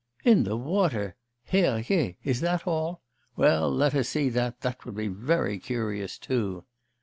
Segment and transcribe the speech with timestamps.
[0.23, 1.15] 'In the water?
[1.45, 2.17] Herr Je!
[2.23, 3.03] Is that all?
[3.35, 6.65] Well, let us see that, that would be very curious, too.